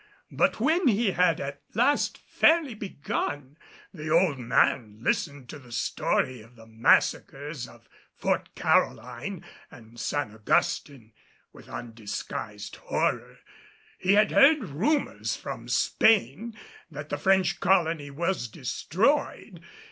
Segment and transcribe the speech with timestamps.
[0.31, 3.55] But when he had at last fairly begun,
[3.93, 10.33] the old man listened to the story of the massacres of Fort Caroline and San
[10.33, 11.13] Augustin
[11.53, 13.41] with undisguised horror.
[13.99, 16.55] He had heard rumors from Spain
[16.89, 19.63] that the French colony was destroyed.